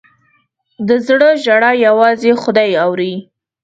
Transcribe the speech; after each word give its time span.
د 0.87 0.89
زړه 1.07 1.29
ژړا 1.43 1.71
یوازې 1.87 2.31
خدای 2.43 2.71
اوري. 2.85 3.13